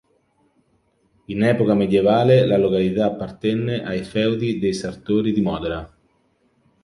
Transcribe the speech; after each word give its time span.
In 1.27 1.43
epoca 1.43 1.75
medievale 1.75 2.47
la 2.47 2.57
località 2.57 3.05
appartenne 3.05 3.83
ai 3.83 4.03
feudi 4.03 4.57
dei 4.57 4.73
Sartori 4.73 5.31
di 5.31 5.41
Modena. 5.41 5.95